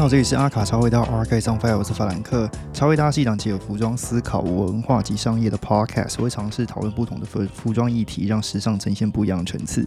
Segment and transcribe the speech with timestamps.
[0.00, 2.50] 你好，这里是阿卡超味道 R K 上 Fire，我是法兰克。
[2.72, 9.86] 超味道是一档结合服装思考、文化及商业的 Podcast，会尝试讨论不同的服服装议题，让时尚呈现不一样的层次。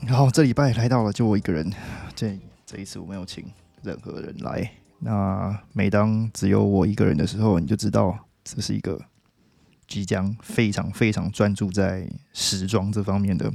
[0.00, 1.72] 然后这礼拜来到了就我一个人，
[2.16, 3.44] 这这一次我没有请
[3.84, 4.68] 任何人来。
[4.98, 9.00] 那每当只有我一个人的时候，你就知道这是一个
[9.86, 13.52] 即将非常非常专注在时装这方面的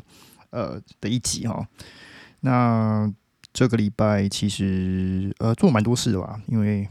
[0.52, 1.67] 呃的一集哈。
[2.39, 3.13] 那
[3.53, 6.87] 这个礼拜其实呃做蛮多事的吧，因为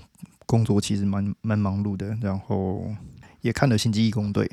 [0.46, 2.84] 工作其实蛮蛮忙碌的，然后
[3.41, 4.45] 也看了《星际义工队》。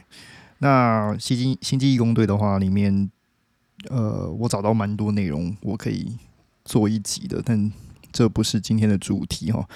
[0.59, 3.09] 那《星际星际义工队》的话，里面
[3.89, 6.17] 呃我找到蛮多内容，我可以
[6.63, 7.71] 做一集的，但
[8.11, 9.67] 这不是今天的主题哈。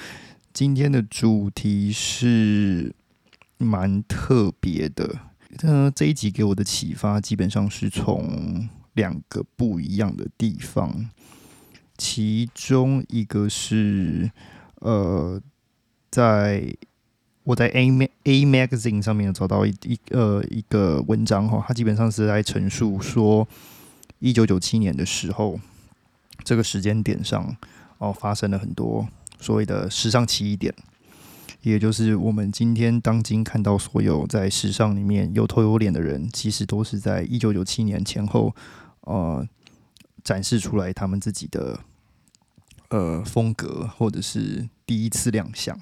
[0.54, 2.94] 今天的主题是
[3.58, 5.20] 蛮特别的，
[5.64, 11.10] 呃，这一集给我的启发基本上是从两个不一样的地方。
[12.04, 14.32] 其中一个是，
[14.80, 15.40] 呃，
[16.10, 16.76] 在
[17.44, 17.92] 我在 A
[18.24, 23.48] A Magazine 上面找到一一呃一个文章哈，它基本上是在陈述说，
[24.18, 25.60] 一九九七年的时候，
[26.44, 27.56] 这个时间点上
[28.00, 29.08] 哦发生了很多
[29.40, 30.74] 所谓的时尚奇异点，
[31.62, 38.56] 也就是我们今天当今看到所有在时尚里面有头有脸的人，其实都是在一九九七年前后
[39.02, 39.48] 呃
[40.24, 41.80] 展示出来他们自己的。
[42.92, 45.80] 呃，风格或者是第一次亮相，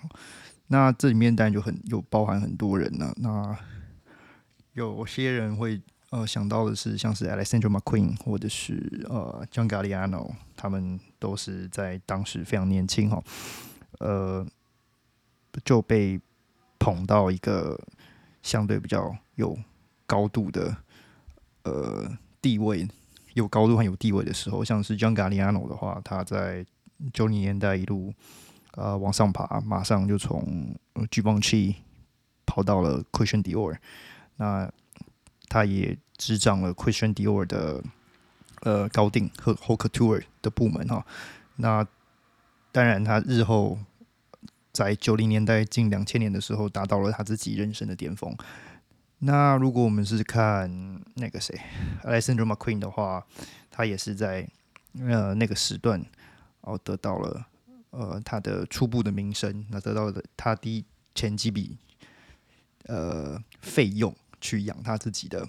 [0.68, 3.12] 那这里面当然就很有包含很多人呢。
[3.18, 3.58] 那
[4.74, 13.24] 有些人会呃想到的是，像是 Alexander McQueen 或者是呃 John Galliano，他们都是在当时非常年轻哈，
[13.98, 14.46] 呃
[15.66, 16.22] 就被
[16.78, 17.76] 捧到一个
[18.44, 19.58] 相对比较有
[20.06, 20.78] 高度的
[21.64, 22.08] 呃
[22.40, 22.88] 地位，
[23.34, 26.64] 有高度和有地位的时候，像是 John Galliano 的话，他在
[27.14, 28.14] 九零年代一路
[28.72, 30.76] 呃往上爬，马上就从
[31.10, 31.76] Givenchy
[32.46, 33.78] 跑到了 Christian Dior，
[34.36, 34.72] 那
[35.48, 37.84] 他也执掌了 Christian Dior 的
[38.62, 41.06] 呃高定和 h o k Couture 的部门哈。
[41.56, 41.86] 那
[42.72, 43.80] 当然，他日后
[44.72, 48.36] 在九零年代近两千年的时候，达到了他自己人生的巅峰。
[49.20, 51.60] 那如果我们是看那个谁
[52.04, 53.26] ，Alexander McQueen 的话，
[53.70, 54.48] 他也是在
[55.00, 56.06] 呃那个时段。
[56.70, 57.48] 然后得到了
[57.90, 60.86] 呃他的初步的名声，那得到的他第
[61.16, 61.76] 前几笔
[62.84, 65.40] 呃费用去养他自己的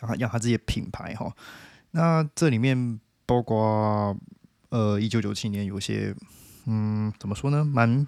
[0.00, 1.30] 养他养他自己的品牌哈。
[1.90, 4.16] 那这里面包括
[4.70, 6.16] 呃一九九七年有些
[6.64, 8.06] 嗯怎么说呢，蛮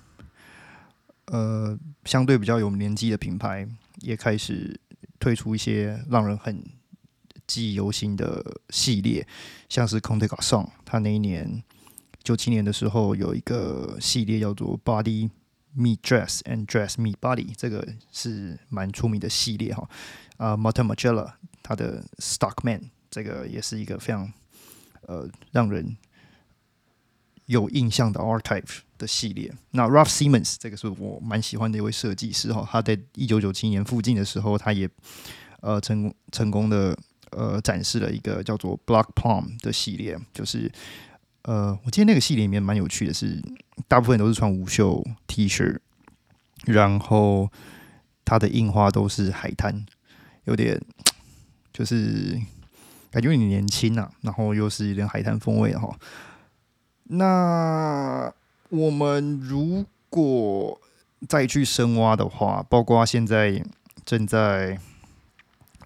[1.26, 3.68] 呃相对比较有年纪的品牌
[4.00, 4.80] 也开始
[5.18, 6.64] 推出一些让人很
[7.46, 9.28] 记忆犹新的系列，
[9.68, 11.62] 像是 Conte Garçon，他那一年。
[12.26, 15.30] 九七年的时候，有一个系列叫做 Body
[15.72, 19.88] Me Dress and Dress Me Body，这个是蛮出名的系列哈。
[20.36, 24.32] 啊，Martin m a g e l l a 他的 Stockman，这个也是一个非常
[25.02, 25.96] 呃让人
[27.44, 29.54] 有印象的 Archive 的系列。
[29.70, 32.68] 那 Ralph Simmons 这个是我蛮喜欢的一位设计师哈。
[32.68, 34.90] 他在一九九七年附近的时候，他也
[35.60, 36.98] 呃成功成功的
[37.30, 40.68] 呃展示了一个叫做 Block Palm 的系列，就是。
[41.46, 43.40] 呃，我记得那个戏里面蛮有趣的，是
[43.86, 45.78] 大部分都是穿无袖 T 恤，
[46.64, 47.48] 然后
[48.24, 49.86] 它的印花都是海滩，
[50.42, 50.82] 有点
[51.72, 52.36] 就是
[53.12, 55.96] 感觉你年轻啊，然后又是有点海滩风味哈。
[57.04, 58.32] 那
[58.70, 60.80] 我们如果
[61.28, 63.64] 再去深挖的话，包括现在
[64.04, 64.80] 正在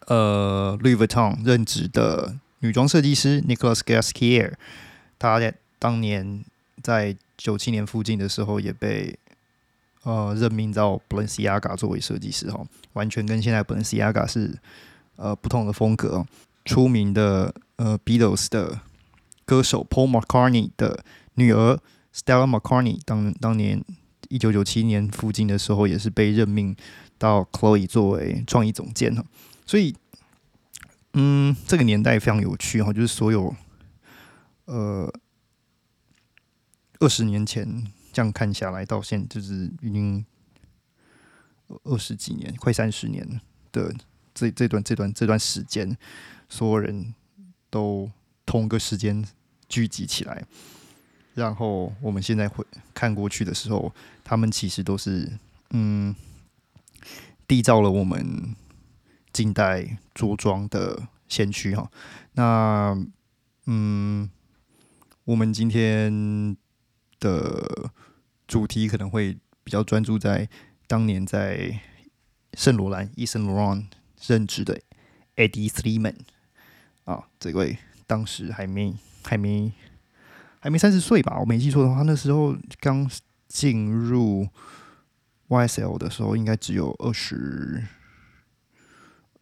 [0.07, 4.55] 呃 Louis Vuitton 任职的女装设计师 Nicholas Gaskier。
[5.21, 6.45] 他在当年
[6.83, 9.17] 在九七年附近的时候，也被
[10.03, 12.65] 呃任命到 Balenciaga 作为设计师哈，
[12.95, 14.59] 完全跟现在 Balenciaga 是
[15.17, 16.27] 呃不同的风格。
[16.65, 18.81] 出名的呃 Beatles 的
[19.45, 21.79] 歌手 Paul McCartney 的女儿
[22.15, 23.83] Stella McCartney 当当年
[24.29, 26.77] 一九九七年附近的时候，也是被任命
[27.19, 29.25] 到 Chloe 作为创意总监哈。
[29.67, 29.95] 所以，
[31.15, 33.55] 嗯，这个年代非常有趣哈，就是所有。
[34.71, 35.13] 呃，
[37.01, 40.25] 二十年前这样看下来，到现就是已经
[41.83, 43.41] 二十几年，快三十年
[43.73, 43.93] 的
[44.33, 45.99] 这这段这段这段时间，
[46.49, 47.13] 所有人
[47.69, 48.09] 都
[48.47, 49.27] 同个时间
[49.69, 50.45] 聚集起来，
[51.35, 52.65] 然后我们现在会
[52.95, 55.37] 看过去的时候，他们其实都是
[55.71, 56.15] 嗯，
[57.49, 58.55] 缔造了我们
[59.33, 61.91] 近代着装的先驱哈。
[62.35, 62.97] 那
[63.67, 64.31] 嗯。
[65.25, 66.57] 我们今天
[67.21, 67.91] 的
[68.49, 70.49] 主题可能会比较专注在
[70.87, 71.81] 当年在
[72.55, 73.89] 圣罗兰伊森罗兰
[74.27, 74.81] 任职的
[75.37, 76.17] Eddie Sliman
[77.05, 79.73] 啊，这位当时还没还没
[80.59, 81.39] 还没三十岁吧？
[81.39, 83.09] 我没记错的话，那时候刚
[83.47, 84.49] 进入
[85.49, 87.85] YSL 的时候，应该只有二十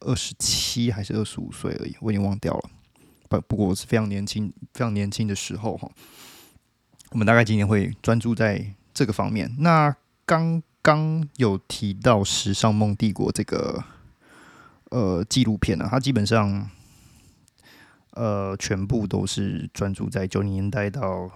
[0.00, 2.70] 二十七还是二十五岁而已，我已经忘掉了。
[3.28, 5.90] 不不过我是非常年轻，非常年轻的时候哈。
[7.10, 9.54] 我们大概今年会专注在这个方面。
[9.58, 9.96] 那
[10.26, 13.82] 刚刚有提到《时尚梦帝国》这个
[14.90, 16.70] 呃纪录片呢，它基本上
[18.10, 21.30] 呃全部都是专注在九零年代到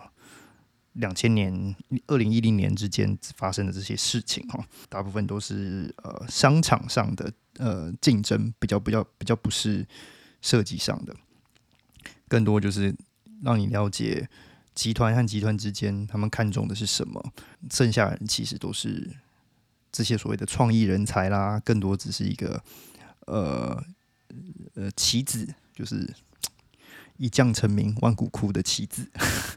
[0.92, 1.74] 两千年、
[2.06, 4.62] 二零一零年之间发生的这些事情哈。
[4.90, 9.86] 大部分都是呃商场上的呃竞争，比较比较比较不是
[10.42, 11.16] 设计上的。
[12.32, 12.94] 更多就是
[13.42, 14.26] 让你了解
[14.74, 17.22] 集团和集团之间他们看重的是什么，
[17.70, 19.06] 剩下人其实都是
[19.90, 22.64] 这些所谓的创意人才啦，更多只是一个
[23.26, 23.84] 呃
[24.76, 26.10] 呃棋子，就是
[27.18, 29.06] 一将成名万骨枯的棋子，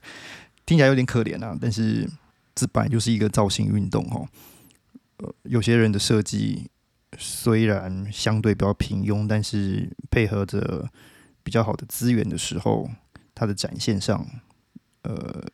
[0.67, 2.05] 听起来有点可怜啊，但是
[2.53, 4.27] 这本来就是一个造型运动哦。
[5.19, 6.69] 呃，有些人的设计
[7.17, 10.89] 虽然相对比较平庸，但是配合着。
[11.45, 12.89] 比较好的资源的时候，
[13.35, 14.25] 它的展现上，
[15.03, 15.45] 呃，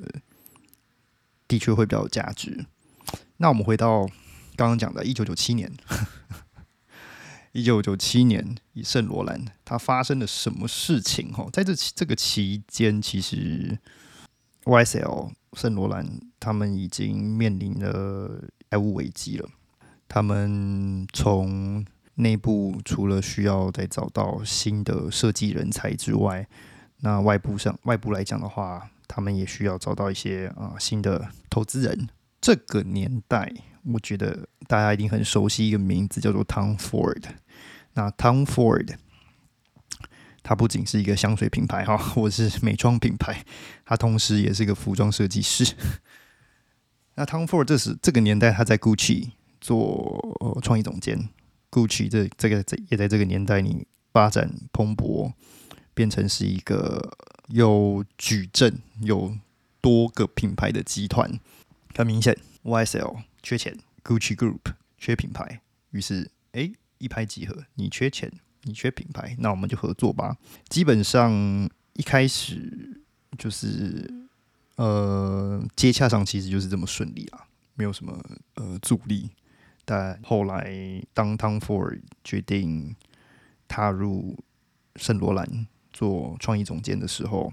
[1.50, 2.66] 的确会比较有价值。
[3.36, 4.08] 那我们回到
[4.56, 5.70] 刚刚讲的，一九九七年，
[7.52, 11.34] 一九九七年，以圣罗兰，它发生了什么事情？
[11.34, 13.78] 哈，在这这个期间，其实
[14.64, 16.08] YSL 圣罗兰
[16.40, 19.50] 他们已经面临了债务危机了，
[20.08, 21.86] 他们从
[22.16, 26.48] 内部除了需要再找到新的设计人才之外，
[26.98, 32.10] 那外部上外部来讲的话，他们也需要找到一些啊新的投资人。
[32.40, 33.52] 这个年代，
[33.94, 37.24] 我觉得大家一定很熟悉一个名字，叫做 Tom Ford。
[37.94, 38.96] 那 Tom Ford，
[40.44, 43.44] 他不仅是一个香水品牌哈，或是美妆品牌，
[43.86, 45.76] 他同时也是一个服装设计师。
[47.16, 51.30] 那 Tom Ford 这是这个年代他在 Gucci 做创意总监。
[51.72, 55.32] Gucci 这这个在也在这个年代里发展蓬勃，
[55.94, 59.36] 变成是一个有矩阵、有
[59.80, 61.40] 多个品牌的集团。
[61.96, 64.60] 很明显，YSL 缺钱，Gucci Group
[64.98, 68.32] 缺品牌，于是哎一拍即合，你缺钱，
[68.64, 70.38] 你缺品牌，那我们就合作吧。
[70.68, 71.32] 基本上
[71.94, 73.02] 一开始
[73.38, 74.10] 就是
[74.76, 78.24] 呃接洽上其实就是这么顺利啊，没有什么
[78.56, 79.30] 呃阻力。
[79.86, 80.72] 但后来，
[81.14, 82.96] 当 Tom Ford 决定
[83.68, 84.38] 踏入
[84.96, 87.52] 圣罗兰做创意总监的时候，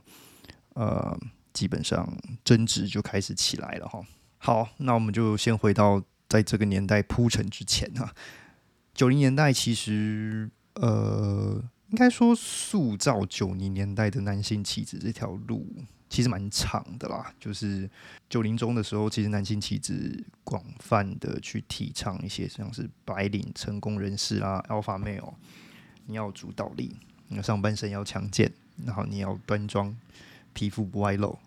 [0.75, 1.19] 呃，
[1.53, 4.01] 基本上争执就开始起来了哈。
[4.39, 8.15] 好，那我们就先回到在这个年代铺陈之前哈。
[8.95, 15.67] 九零年代其实，呃，应该说塑造九零年代的男性气质这条路。
[16.11, 17.89] 其实蛮长的啦，就是
[18.31, 25.35] 九零中的时候，其实男性气质广泛的去提倡一些像是白领成功人士啊，alpha male，
[26.07, 26.97] 你要主导力，
[27.29, 28.51] 你上半身要强健，
[28.87, 29.95] 然后你要端庄，
[30.55, 31.39] 皮肤不外露，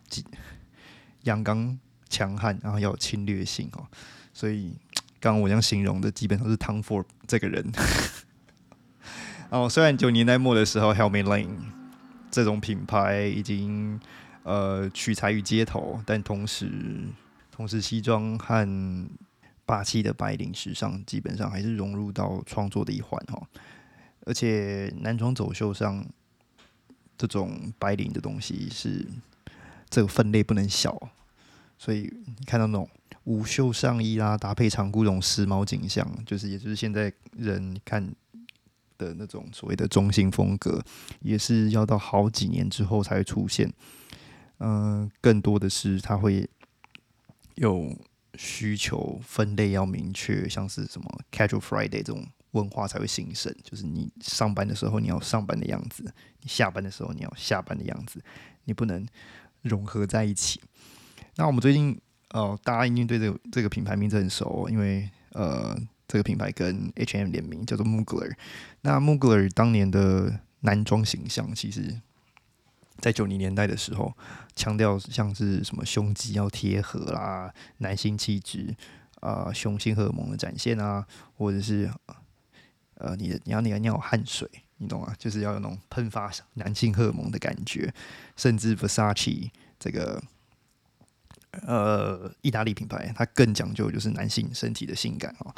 [1.24, 3.88] 阳刚强悍，然后要有侵略性哦。
[4.32, 4.78] 所以
[5.20, 7.72] 刚刚我这样形容的，基本上是 Tom Ford 这个人。
[9.50, 11.58] 哦，虽然九年代末的时候，Helmet Lane
[12.30, 14.00] 这种品牌已经。
[14.44, 16.70] 呃，取材于街头，但同时，
[17.52, 19.08] 同时西装和
[19.66, 23.40] 霸气的白领时尚基本上还是融入到创作的一环哈。
[24.26, 26.06] 而且男装走秀上，
[27.18, 29.06] 这种白领的东西是
[29.90, 31.12] 这个分类不能小，
[31.78, 32.90] 所以你看到那种
[33.26, 38.04] 无袖上衣啦，搭配长裤这种时髦景象，就是也就是现在人看
[38.98, 40.84] 的那种所谓的中性风格，
[41.22, 43.72] 也是要到好几年之后才会出现。
[44.64, 46.48] 嗯，更多的是它会
[47.56, 47.92] 有
[48.36, 53.52] 需求分类要明确，像是什么 Casual Friday 这种文化才会兴盛。
[53.64, 56.04] 就是你上班的时候你要上班的样子，
[56.42, 58.22] 你下班的时候你要下班的样子，
[58.66, 59.04] 你不能
[59.64, 60.62] 融合在一起。
[61.38, 62.00] 那我们最近
[62.30, 65.76] 哦，大家一定对这个这个品牌名字很熟，因为呃，
[66.08, 68.32] 这个品牌跟 H&M 联名叫做 Mugler。
[68.82, 72.00] 那 Mugler 当年的男装形象其实。
[73.02, 74.16] 在九零年代的时候，
[74.56, 78.76] 强调像是什么胸肌要贴合啦，男性气质
[79.20, 81.06] 啊，雄性荷尔蒙的展现啊，
[81.36, 81.92] 或者是
[82.96, 85.14] 呃，你的你要你要尿汗水，你懂吗？
[85.18, 87.92] 就是要有那种喷发男性荷尔蒙的感觉，
[88.38, 90.22] 甚至 Versace 这个
[91.66, 95.54] 呃意大利品牌，它更讲究就是男性身体的性感哦。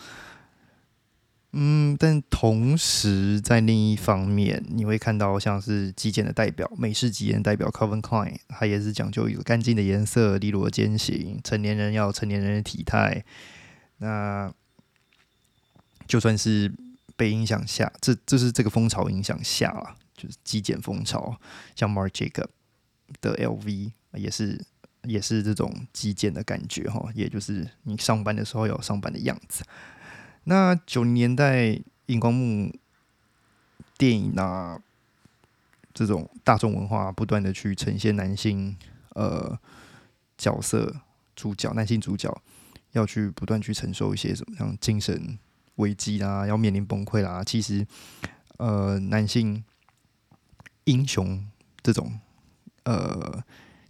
[1.56, 13.24] 嗯，但同时在另一方面，你会看到像是极简的代表，美式极简代表 Calvin Klein，它也是讲究一个干净的颜色、利落的肩型，成年人要成年人的体态。
[14.00, 14.52] 那
[16.08, 16.74] 就算是
[17.16, 21.40] 被影响下，这这是这个风潮影响下啊，就是极简风潮，
[21.76, 22.48] 像 Marc Jacob
[23.22, 24.60] 的 LV 也是
[25.04, 29.64] 也是这种极简的感觉哈，也就是你上班的时候有上班的样子。
[30.46, 32.74] 那九零年代荧光幕
[33.98, 34.82] 电影啊，
[35.94, 38.76] 这种大众文化不断的去呈现男性
[39.12, 39.58] 呃
[40.38, 41.02] 角色
[41.34, 42.42] 主角，男性主角
[42.92, 45.40] 要去不断去承受一些什么像精神
[45.76, 47.42] 危机啦，要面临崩溃啦。
[47.42, 47.88] 其实
[48.58, 49.64] 呃男性
[50.84, 51.48] 英雄
[51.82, 52.20] 这种
[52.84, 53.42] 呃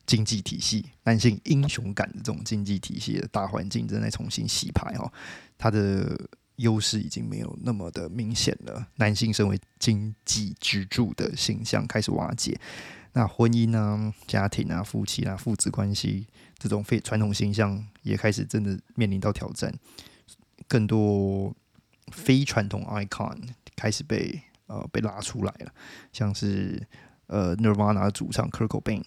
[0.05, 5.11] 经济体系，男性英雄感的这种经济体系的大环境正在重新洗牌哦，
[5.57, 6.29] 他的。
[6.57, 12.59] 优势已经没有那么的明显了，男性身为经济支柱的形象开始瓦解，
[13.13, 19.73] 那婚姻啊、家庭啊、夫妻啊、父子关系这种非传统形象也开始真的面临到挑战，
[20.67, 21.55] 更多
[22.11, 23.37] 非传统 icon
[23.75, 25.73] 开始被呃被拉出来了，
[26.11, 26.81] 像是
[27.27, 29.03] 呃 Nirvana 的主唱 Kurt Cobain。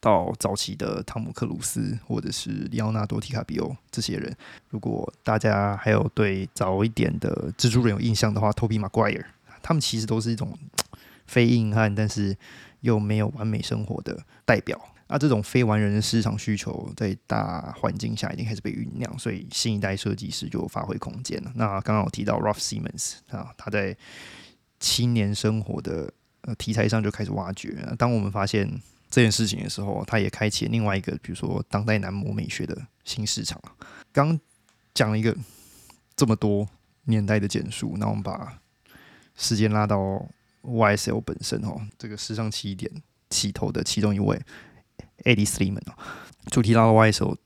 [0.00, 4.34] 到早期的汤姆克鲁斯或者是里奥纳多提卡比欧这些人，
[4.70, 9.26] 如果大家还有对早一点的蜘蛛人有印象的话，托比马奎尔，
[9.62, 10.58] 他们其实都是一种
[11.26, 12.34] 非硬汉，但是
[12.80, 14.80] 又没有完美生活的代表。
[15.08, 21.52] 那这种非完人的市场需求，在大环境下已经开始被酝酿，所以新一代设计师就有发挥空间了。
[21.56, 23.94] 那刚刚我提到 Ralph Simmons 啊，他在
[24.78, 27.76] 青年生活的呃题材上就开始挖掘。
[27.98, 28.80] 当我们发现。
[29.10, 33.60] 这件事情的时候，他也开启了另外一个，比如说当代男模美学的新市场。
[34.12, 34.38] 刚
[34.94, 35.36] 讲了一个
[36.14, 36.68] 这么多
[37.04, 38.60] 年代的简述，那我们把
[39.36, 39.98] 时间拉到
[40.62, 42.88] YSL 本身哦，这个时尚起点
[43.30, 44.40] 起头的其中一位
[45.24, 45.98] Eddie Sliman 哦，
[46.52, 47.36] 主题拉到 YSL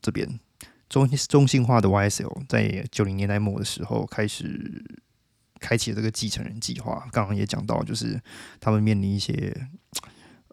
[0.00, 0.40] 这边，
[0.88, 4.82] 中中性化的 YSL 在九零年代末的时候开始
[5.60, 7.06] 开启了这个继承人计划。
[7.12, 8.18] 刚刚也讲到，就是
[8.58, 9.68] 他们面临一些。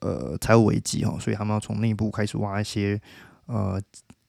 [0.02, 3.00] 呃，财务危机哈，所以他们要从内部开始挖一些
[3.46, 3.82] 呃，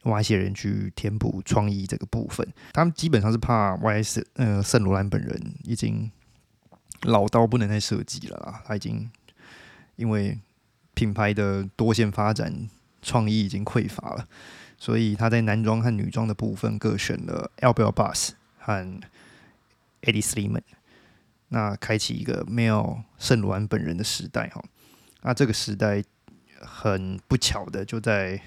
[0.04, 2.46] 挖一些人去填补创意这个部分。
[2.72, 4.26] 他们基本上是怕 Y.S.
[4.34, 6.10] 呃，圣罗兰本人已经
[7.02, 9.10] 老到不能再设计了啦，他已经
[9.96, 10.38] 因为
[10.94, 12.68] 品牌的多线发展，
[13.00, 14.28] 创意已经匮乏了，
[14.76, 19.00] 所以他在男装和女装的部分各选了 Albert Bass 和
[20.02, 20.62] Eddie Sliman，
[21.48, 24.62] 那开启一个没有圣罗兰本人的时代哈。
[25.22, 26.02] 那这个时代
[26.60, 28.40] 很不巧的，就在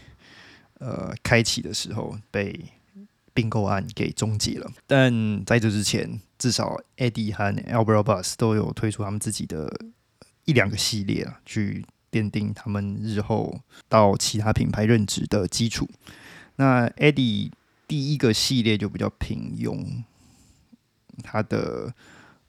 [0.79, 2.65] 呃开启的时候被
[3.33, 4.69] 并购案给终结了。
[4.85, 9.73] 但在这之前，至少 Eddie 和 Albert Bus 都有推出他们自己的
[10.43, 15.89] 一两个系列啊，去奠定他们日后到其他品牌任职的基础。
[16.57, 17.51] 那 Eddie
[17.87, 20.03] 第一个系列就比较平庸，
[21.23, 21.93] 他的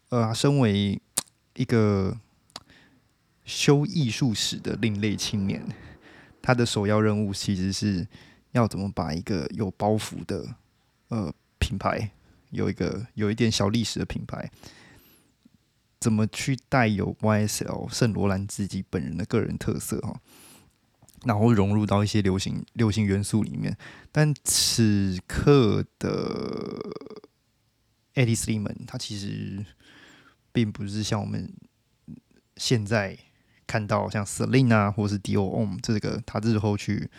[0.08, 1.00] 呃，身为
[1.54, 2.18] 一个。
[3.46, 5.64] 修艺术史的另类青年，
[6.42, 8.06] 他的首要任务其实是
[8.50, 10.56] 要怎么把一个有包袱的
[11.08, 12.10] 呃品牌，
[12.50, 14.50] 有一个有一点小历史的品牌，
[16.00, 20.20] 怎么去带有 YSL 圣罗兰自己本人的个人特色哈，
[21.24, 23.76] 然后融入到一些流行流行元素里面。
[24.10, 26.82] 但此刻的
[28.14, 29.64] Eddie Sliman，他其实
[30.52, 31.54] 并不是像我们
[32.56, 33.16] 现在。
[33.66, 37.10] 看到像 Celine 啊，或是 Dior 这个他日后去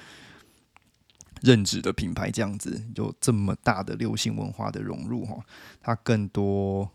[1.42, 5.44] 任职的品牌这样子，有这么大的流行文化的融入哈，
[5.82, 6.89] 它更多，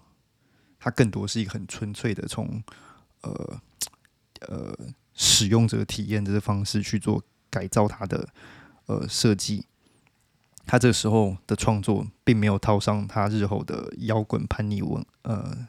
[0.79, 2.63] 它更多是一个很纯粹的从
[3.21, 3.61] 呃
[4.49, 4.75] 呃
[5.13, 8.27] 使用者体验这个方式去做改造它的
[8.87, 9.67] 呃设计，
[10.65, 15.69] 他这时候的创作并没有套上他日后的摇滚叛逆文呃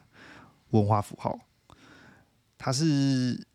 [0.69, 1.37] 文化符号，
[2.57, 3.45] 他是。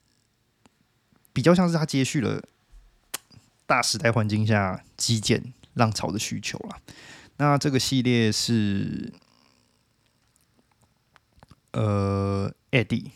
[1.39, 2.43] 比较像是他接续了
[3.65, 6.81] 大时代环境下基建浪潮的需求了。
[7.37, 9.13] 那这个系列是
[11.71, 13.13] 呃，Eddie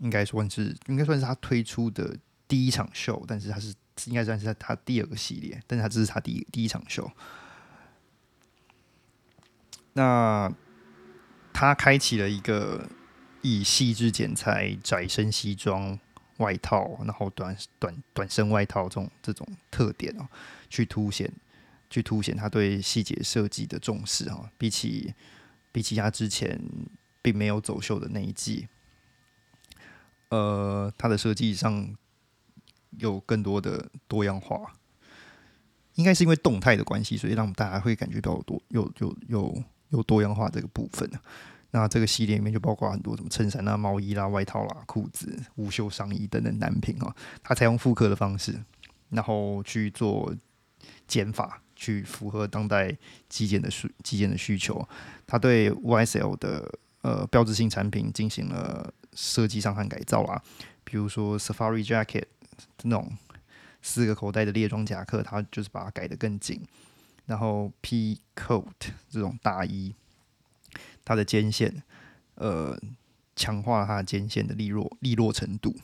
[0.00, 2.14] 应该算是应该算是他推出的
[2.46, 3.72] 第一场秀，但是他是
[4.04, 7.10] 应该算是他第二个系列，但是他这是他第一第一场秀。
[9.94, 10.52] 那
[11.54, 12.86] 他开启了一个
[13.40, 15.98] 以细致剪裁窄身西装。
[16.42, 20.28] 外套，然后短短短身外套这种这种特点哦，
[20.68, 21.32] 去凸显
[21.88, 24.50] 去凸显他对细节设计的重视哈。
[24.58, 25.14] 比起
[25.70, 26.60] 比起他之前
[27.22, 28.66] 并没有走秀的那一季，
[30.30, 31.96] 呃，他的设计上
[32.98, 34.74] 有更多的多样化，
[35.94, 41.20] 应该是因为动态的关系，所以让我们大家会感觉到多有有有有多样化这个部分呢
[41.74, 47.16] 那这个系列里面就包括很多什么衬衫啊、毛衣啦、外套啦、裤子、无袖上衣等等单品啊。
[47.42, 48.62] 它采用复刻的方式，
[49.08, 50.34] 然后去做
[51.08, 52.94] 减法，去符合当代
[53.28, 54.86] 极简的需极简的需求。
[55.26, 60.42] 它对 YSL 的呃标志性产品进行了设计上和改造啦，
[60.84, 62.26] 比如说 Safari Jacket
[62.82, 63.10] 那种
[63.80, 66.62] 四个口袋的猎装夹克，它就是把它改得更紧。
[67.24, 68.66] 然后 P Coat
[69.08, 69.94] 这种大衣。
[71.04, 71.82] 它的肩线，
[72.36, 72.78] 呃，
[73.34, 75.74] 强化了它的肩线的利落利落程度。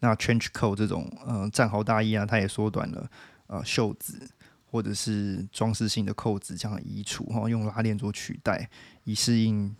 [0.00, 3.08] 那 trench coat 这种呃战壕大衣啊，它也缩短了
[3.46, 4.28] 呃袖子
[4.68, 8.68] 或者是装饰性的扣子这样移除哈，用拉链做取代，
[9.04, 9.76] 以适应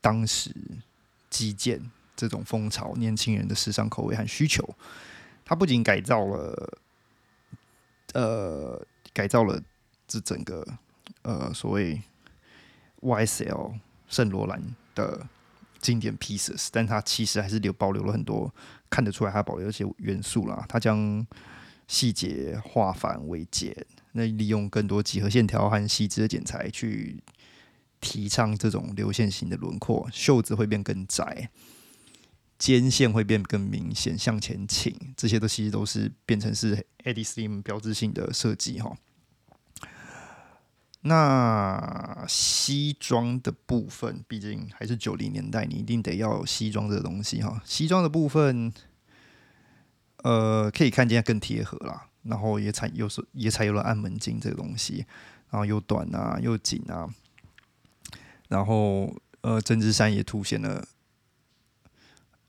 [0.00, 0.54] 当时
[1.30, 4.68] 基建这种风潮、年轻人的时尚口味和需求。
[5.44, 6.78] 它不仅改造了，
[8.12, 9.62] 呃，改造了
[10.06, 10.66] 这整个
[11.22, 12.02] 呃所谓。
[13.00, 13.74] YSL
[14.08, 14.62] 圣罗兰
[14.94, 15.26] 的
[15.80, 18.52] 经典 pieces，但它其实还是留保留了很多
[18.88, 20.64] 看得出来它保留一些元素啦。
[20.68, 21.26] 它将
[21.86, 27.22] 细节化繁为简，那利用更多几何线条和细致的剪裁去
[28.00, 30.08] 提倡这种流线型的轮廓。
[30.12, 31.50] 袖子会变更窄，
[32.58, 38.96] 肩线会变更明显，向前倾，这些都其实都是变成是 Eddie Slim 标志性的设计哈。
[41.08, 47.62] 那西装的部分，毕竟还是九零年代，你一定得要有西装这个东西哈。
[47.64, 48.72] 西装的部分，
[50.24, 55.06] 呃，可以看见更贴合啦，然后也采有时也采用了暗门襟这个东西，
[55.50, 57.08] 然后又短啊又紧啊，
[58.48, 60.88] 然后呃针织衫也凸显了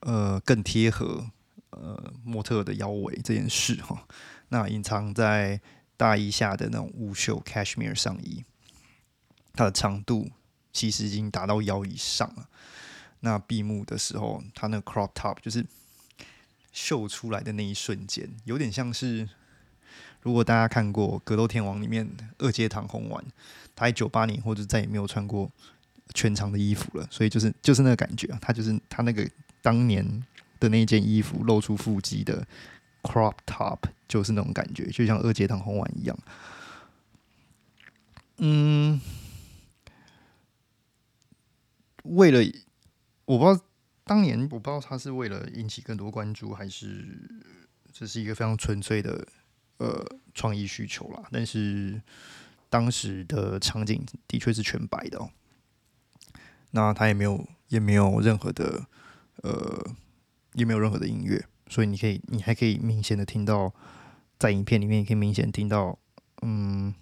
[0.00, 1.30] 呃更贴合
[1.70, 4.04] 呃模特的腰围这件事哈。
[4.48, 5.60] 那隐藏在。
[5.98, 8.42] 大衣下的那种无袖 cashmere 上衣，
[9.52, 10.30] 它的长度
[10.72, 12.48] 其实已经达到腰以上了。
[13.20, 15.66] 那闭幕的时候，它那个 crop top 就是
[16.72, 19.28] 秀出来的那一瞬间，有点像是
[20.22, 22.08] 如果大家看过《格斗天王》里面
[22.38, 23.22] 二阶堂红丸，
[23.76, 25.50] 他在九八年或者再也没有穿过
[26.14, 29.28] 全长的衣服了，所以就是就是那个感觉啊，他就是他那个
[29.60, 30.24] 当年
[30.58, 32.46] 的那件衣服露出腹肌的。
[33.00, 33.78] Crop top
[34.08, 36.18] 就是那种感觉，就像二阶堂红丸一样。
[38.38, 38.98] 嗯，
[42.04, 42.40] 为了
[43.26, 43.64] 我不知道
[44.04, 47.28] 当年我不知道他是为了引起更多关注，还是
[47.92, 49.28] 这是一个非常纯粹的
[49.76, 51.22] 呃创意需求啦。
[51.30, 52.00] 但是
[52.70, 55.30] 当时的场景的确是全白的哦，
[56.70, 58.86] 那他也没有也没有任何的
[59.42, 59.94] 呃
[60.54, 61.44] 也没有任何的音乐。
[61.70, 63.74] 所以你可以，你还可以明显的听到，
[64.38, 65.98] 在影片里面，可以明显听到，
[66.42, 66.94] 嗯，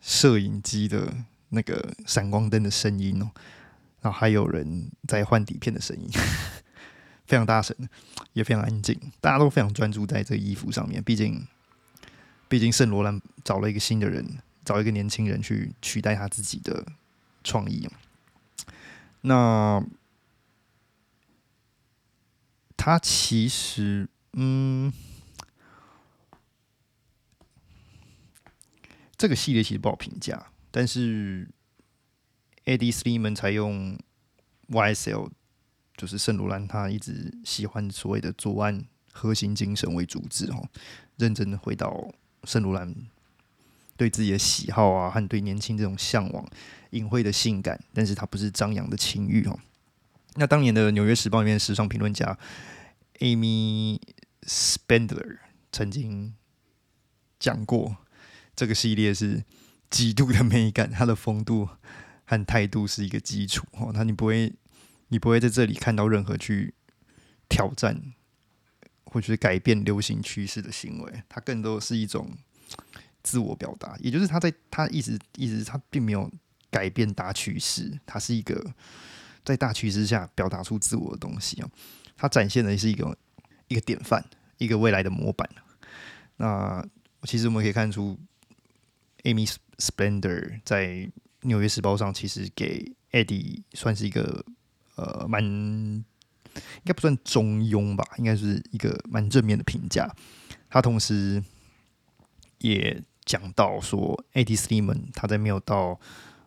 [0.00, 3.30] 摄影机的那个闪光灯的声音哦，
[4.00, 6.08] 然后还有人在换底片的声音，
[7.26, 7.76] 非常大声，
[8.32, 11.02] 也非常安静，大家都非常专注在这个衣服上面。
[11.02, 11.46] 毕竟，
[12.48, 16.86] 毕竟圣罗兰找了一个新的人，找一个年轻人去取代他自己的
[17.42, 17.88] 创意
[19.22, 19.84] 那。
[22.80, 24.92] 他其实，嗯，
[29.18, 30.46] 这个系列其实不好评价。
[30.70, 31.48] 但是
[32.64, 33.98] ，Eddie Slim 采用
[34.68, 35.30] YSL，
[35.96, 40.68] 就是圣罗兰，他一直喜欢所谓的左岸核心精神为主旨哦，
[41.16, 42.08] 认真的回到
[42.44, 42.94] 圣罗兰
[43.96, 46.46] 对自己的喜好啊，和对年轻这种向往，
[46.90, 49.58] 隐晦的性感，但是它不是张扬的情欲哦。
[50.34, 52.38] 那当年的《纽约时报》里面的时尚评论家
[53.18, 54.00] Amy
[54.42, 55.38] Spender
[55.72, 56.34] 曾经
[57.40, 57.96] 讲过，
[58.58, 59.44] 这个系列是
[59.88, 61.68] 极度的美感，它的风度
[62.24, 63.92] 和态度是一个基础哦。
[63.94, 64.52] 那你不会，
[65.10, 66.74] 你不会在这里看到任何去
[67.48, 68.02] 挑战
[69.04, 72.36] 或者是改变流行趋势的行为，它更多是一种
[73.22, 73.96] 自我表达。
[74.00, 76.28] 也就是他在他一直一直他并没有
[76.68, 78.74] 改变大趋势，它是一个。
[79.44, 81.70] 在大趋势下表达出自我的东西哦，
[82.16, 83.16] 它展现的是一个
[83.68, 84.22] 一个典范，
[84.58, 85.48] 一个未来的模板。
[86.36, 86.84] 那
[87.22, 88.18] 其实我们可以看出
[89.28, 90.86] ，Amy Splendor 在
[91.42, 94.44] 《纽约时报》上其实给 Eddie 算是一个
[94.96, 96.04] 呃蛮应
[96.84, 100.12] 该不算中庸吧，应该是一个蛮正面的评价。
[100.70, 101.42] 他同时
[102.58, 105.98] 也讲到说，Eddie Sliman 他在没有到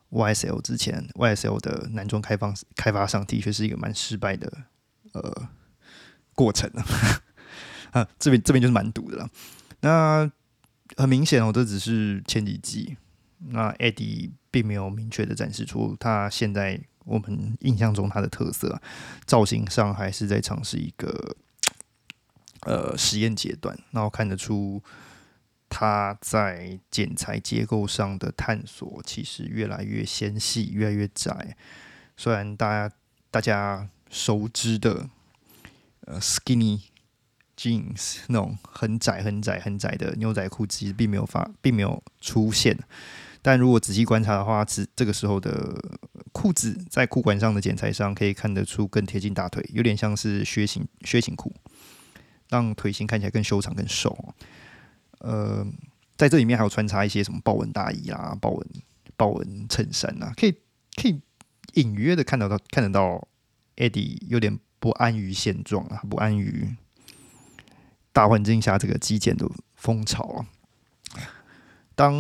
[0.09, 4.51] YSL 之前，YSL 的男装开放开发上的确是一个蛮失败的
[5.13, 5.49] 呃
[6.35, 6.69] 过程
[7.91, 8.07] 啊。
[8.19, 9.29] 这边这边就是蛮堵的了。
[9.79, 10.29] 那
[10.97, 12.97] 很明显哦，这只是前几季。
[13.49, 18.79] 那 Eddie 并没有明确的展示出他现在我们印象中他的特色，
[19.25, 21.35] 造型上还是在尝试一个
[22.61, 23.75] 呃实验阶段。
[23.89, 24.83] 然后看得出
[25.69, 31.57] 他在剪裁结构上的探索其实越来越纤细，越来越窄。
[32.15, 32.95] 虽然大家
[33.31, 35.09] 大家熟知的
[36.01, 36.81] 呃 skinny。
[37.61, 42.75] Jeans 那种很窄、很窄、很窄的牛仔裤，其实并没有发，并没有出现。
[43.43, 45.75] 但如果仔细观察的话，只这个时候的
[46.31, 51.53] 裤子在裤管上的剪裁上，可以看得出更贴近大腿，有点像是靴型靴型裤，
[52.49, 54.33] 让腿型看起来更修长、更瘦。
[55.19, 55.65] 呃，
[56.17, 58.67] 在这里面还有穿插一些什么豹纹大衣啊、豹纹
[59.15, 60.51] 豹纹衬衫啊，可以
[60.95, 61.19] 可以
[61.73, 63.27] 隐约的看得到看得到
[63.75, 66.75] ，Eddie 有点不安于现状啊，不安于。
[68.13, 70.45] 大环境下，这个极简的风潮啊，
[71.95, 72.13] 当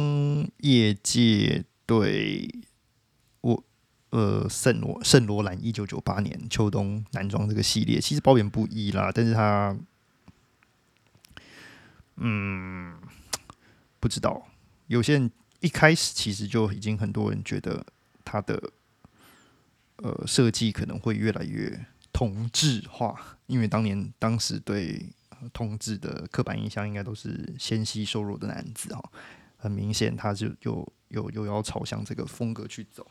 [0.59, 2.49] 业界对
[3.41, 3.63] 我
[4.11, 9.77] 呃圣罗圣罗兰一九九八年秋冬男装这个系列，其实褒贬不一啦，但是他
[12.15, 12.95] 嗯
[13.99, 14.47] 不知道，
[14.87, 17.85] 有些人一开始其实就已经很多人觉得
[18.23, 18.71] 他的
[19.97, 25.13] 呃设计可能会越来越同质化，因为当年当时对。
[25.53, 29.11] 同志的刻板印象应该都是纤细瘦弱的男子哈，
[29.57, 33.05] 很明显他就又又又要朝向这个风格去走。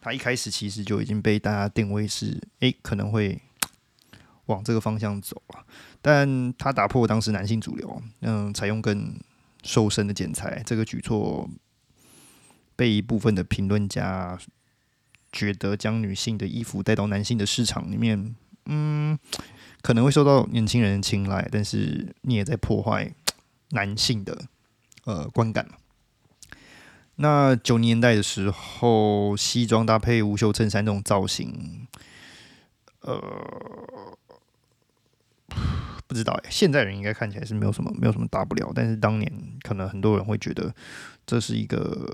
[0.00, 3.40] 他一开始其实就已经被大家定位是诶可能会
[4.44, 5.66] 往这个方向走了，
[6.00, 9.18] 但他打破当时男性主流，嗯，采用更
[9.64, 11.50] 瘦身的剪裁，这个举措
[12.76, 14.38] 被一部分的评论家
[15.32, 19.18] 觉得将女性的衣服带到男性的市场里面，嗯。
[19.86, 23.08] 可能会受到年轻人的青睐，但是你也在破坏
[23.70, 24.36] 男性的
[25.04, 25.76] 呃观感嘛
[27.14, 31.86] 那九年代的时候，西装搭配无袖衬衫这种造型，
[33.02, 33.16] 呃，
[36.08, 40.74] 不知道哎，现在人应该看起来是没有什么没有什么大不了，但是当年可能很多人会觉得
[41.24, 42.12] 这是一个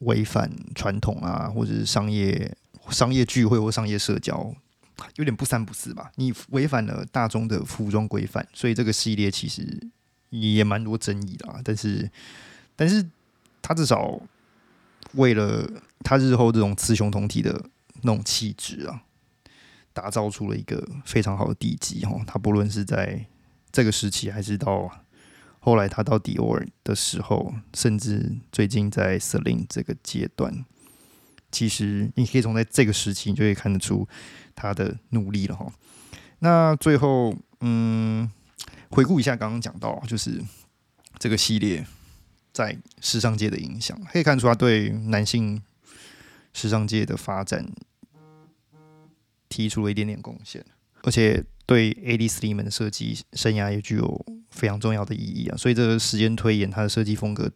[0.00, 2.52] 违反传统啊，或者是商业
[2.90, 4.52] 商业聚会或商业社交。
[5.16, 9.88] 有点不三不四吧，你违反了大众的服装规范，所以这个系列其实
[10.30, 11.60] 也蛮多争议的啊。
[11.64, 12.10] 但是，
[12.76, 13.04] 但是
[13.60, 14.20] 他至少
[15.14, 15.68] 为了
[16.00, 17.64] 他日后这种雌雄同体的
[18.02, 19.02] 那种气质啊，
[19.92, 22.20] 打造出了一个非常好的地基哈。
[22.26, 23.26] 他不论是在
[23.70, 24.90] 这个时期，还是到
[25.60, 30.64] 后来他到迪奥的时候，甚至最近在 Celine 这个阶段。
[31.52, 34.08] 其实你可以从在这个时期，你就可以看得出
[34.54, 35.72] 他的努力了哈。
[36.40, 38.30] 那最后，嗯，
[38.90, 40.42] 回顾一下刚刚讲到，就是
[41.18, 41.86] 这个系列
[42.52, 45.62] 在时尚界的影响，可以看出他对男性
[46.52, 47.70] 时尚界的发展
[49.48, 50.64] 提出了一点点贡献，
[51.02, 55.56] 而且对 AD Slim 的设计生涯也具有非常重要的意义啊。
[55.56, 57.50] 所以这个时间推演，他的设计风格。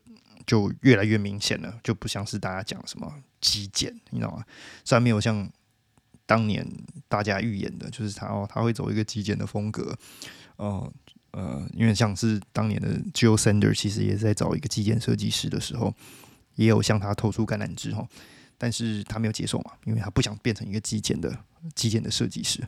[0.46, 4.44] 就越来越明显了，就不像是大家讲什么极简，你知道吗？
[4.84, 5.50] 虽然没有像
[6.26, 6.66] 当年
[7.08, 9.96] 大家预言的，就是他哦，他会走一个极简的风格，
[10.56, 10.92] 哦
[11.30, 15.94] 呃，因为像是当年的 Joe Sander，其实也是在找一个极简设计师的时候，
[16.56, 18.06] 也有向他投出橄榄枝哈，
[18.58, 21.38] 但是他没有接受嘛，因为他不想变成一个极简的
[21.74, 22.66] 极简的设计师。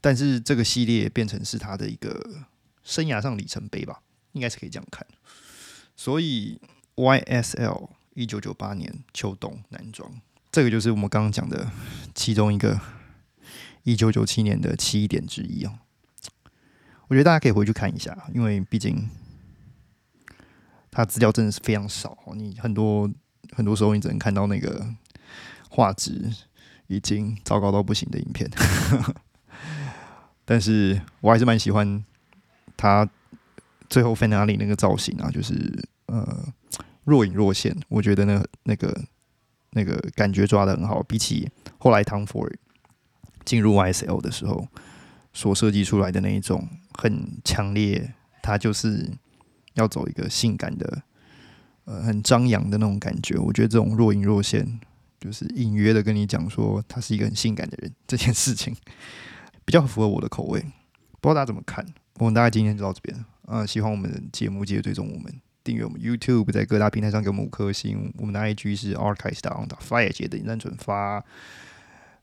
[0.00, 2.44] 但是这个系列变成是他的一个
[2.84, 4.00] 生涯上里程碑吧，
[4.32, 5.06] 应该是可以这样看，
[5.96, 6.60] 所以。
[6.94, 10.20] YSL 一九九八年秋冬男装，
[10.52, 11.66] 这个就是我们刚刚讲的
[12.14, 12.78] 其中一个
[13.84, 15.78] 一九九七年的七点之一哦。
[17.08, 19.08] 我觉得大家可以回去看一下，因为毕竟
[20.90, 23.10] 它资料真的是非常少，你很多
[23.52, 24.86] 很多时候你只能看到那个
[25.70, 26.30] 画质
[26.86, 28.50] 已经糟糕到不行的影片。
[30.44, 32.04] 但是我还是蛮喜欢
[32.76, 33.08] 他
[33.88, 36.44] 最后 finale 那个造型啊，就是呃。
[37.04, 38.96] 若隐若现，我觉得那那个
[39.72, 41.02] 那个感觉抓的很好。
[41.02, 42.54] 比起后来 Tom Ford
[43.44, 44.66] 进入 YSL 的时候
[45.32, 49.10] 所设计出来的那一种很强烈，他就是
[49.74, 51.02] 要走一个性感的，
[51.84, 53.36] 呃，很张扬的那种感觉。
[53.38, 54.80] 我觉得这种若隐若现，
[55.18, 58.74] 就是隐约的跟你讲说他是一个很性感的人，这件事情
[59.64, 60.60] 比较符合我的口味。
[61.20, 61.86] 不知道大家怎么看？
[62.18, 63.24] 我们大概今天就到这边。
[63.46, 68.12] 嗯，喜欢我们的节目，记得追踪我们，订阅我们 YouTube，在各大平台上给我们五颗星。
[68.18, 71.24] 我们的 IG 是 Archive Star Fire 节的点转发。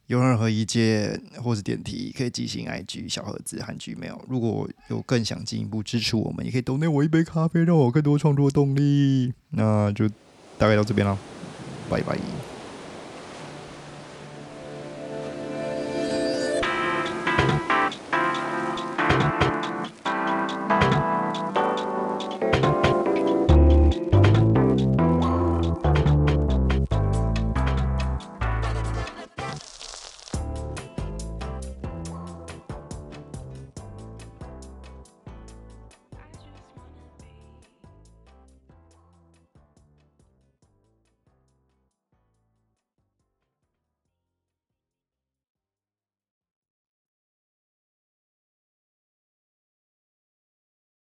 [0.08, 4.20] 有任何意见或是点题，可以进行 IG 小盒子和 Gmail。
[4.28, 9.32] 如果有更想进一步支持我们，也可以 Donate 我一杯咖啡，让我更多创作动力。
[9.52, 10.10] 那就
[10.58, 11.16] 大概到这边了，
[11.90, 12.59] 拜拜。